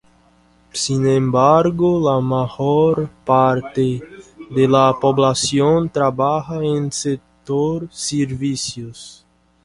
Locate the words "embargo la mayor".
1.05-3.07